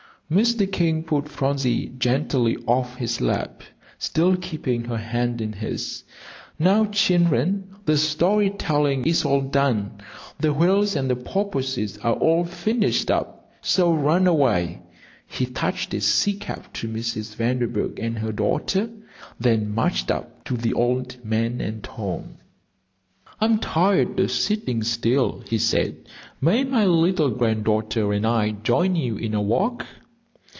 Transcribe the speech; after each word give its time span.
Mr. 0.33 0.71
King 0.71 1.03
put 1.03 1.27
Phronsie 1.27 1.87
gently 1.99 2.55
off 2.65 2.91
from 2.93 2.99
his 3.01 3.19
lap, 3.19 3.61
still 3.99 4.37
keeping 4.37 4.85
her 4.85 4.95
hand 4.95 5.41
in 5.41 5.51
his. 5.51 6.05
"Now, 6.57 6.85
children, 6.85 7.75
the 7.85 7.97
story 7.97 8.49
telling 8.51 9.05
is 9.05 9.25
all 9.25 9.41
done, 9.41 9.99
the 10.39 10.53
whales 10.53 10.95
and 10.95 11.09
porpoises 11.25 11.97
are 11.97 12.13
all 12.13 12.45
finished 12.45 13.11
up 13.11 13.51
so 13.61 13.91
run 13.93 14.25
away." 14.25 14.81
He 15.27 15.45
touched 15.47 15.91
his 15.91 16.05
sea 16.05 16.35
cap 16.35 16.71
to 16.75 16.87
Mrs. 16.87 17.35
Vanderburgh 17.35 17.99
and 17.99 18.19
her 18.19 18.31
daughter, 18.31 18.89
then 19.37 19.75
marched 19.75 20.09
up 20.09 20.45
to 20.45 20.55
the 20.55 20.73
old 20.73 21.17
man 21.25 21.59
and 21.59 21.83
Tom. 21.83 22.37
"I 23.41 23.43
am 23.43 23.59
tired 23.59 24.17
of 24.17 24.31
sitting 24.31 24.81
still," 24.83 25.43
he 25.49 25.57
said. 25.57 25.97
"May 26.39 26.63
my 26.63 26.85
little 26.85 27.31
granddaughter 27.31 28.13
and 28.13 28.25
I 28.25 28.51
join 28.51 28.95
you 28.95 29.17
in 29.17 29.33
a 29.33 29.41
walk?" 29.41 29.85